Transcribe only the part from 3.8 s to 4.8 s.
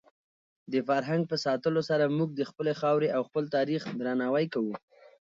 درناوی کوو.